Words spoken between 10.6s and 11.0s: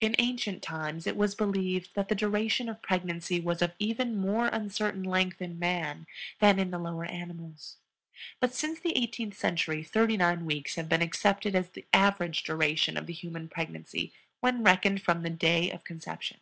have